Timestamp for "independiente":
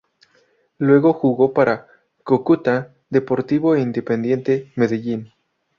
3.81-4.71